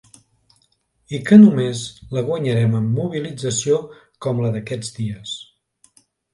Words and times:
I 1.17 1.19
que 1.27 1.37
només 1.41 1.83
la 2.17 2.25
guanyarem 2.31 2.75
amb 2.81 2.97
mobilització 3.03 3.79
com 4.27 4.45
la 4.47 4.53
d'aquests 4.59 4.99
dies. 5.01 5.39